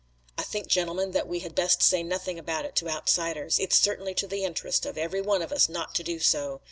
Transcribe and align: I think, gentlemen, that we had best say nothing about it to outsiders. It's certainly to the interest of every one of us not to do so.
I 0.35 0.41
think, 0.41 0.65
gentlemen, 0.65 1.11
that 1.11 1.27
we 1.27 1.41
had 1.41 1.53
best 1.53 1.83
say 1.83 2.01
nothing 2.01 2.39
about 2.39 2.65
it 2.65 2.75
to 2.77 2.87
outsiders. 2.89 3.59
It's 3.59 3.77
certainly 3.79 4.15
to 4.15 4.25
the 4.25 4.43
interest 4.43 4.83
of 4.83 4.97
every 4.97 5.21
one 5.21 5.43
of 5.43 5.51
us 5.51 5.69
not 5.69 5.93
to 5.93 6.03
do 6.03 6.17
so. 6.17 6.59